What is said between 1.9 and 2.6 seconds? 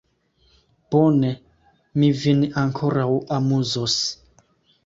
mi vin